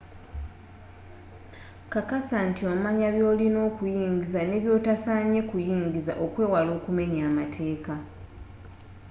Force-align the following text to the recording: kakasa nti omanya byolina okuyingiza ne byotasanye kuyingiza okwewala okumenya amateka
kakasa 1.93 2.37
nti 2.49 2.61
omanya 2.73 3.07
byolina 3.15 3.59
okuyingiza 3.69 4.41
ne 4.45 4.57
byotasanye 4.63 5.39
kuyingiza 5.49 6.13
okwewala 6.25 6.69
okumenya 6.79 7.21
amateka 7.31 7.93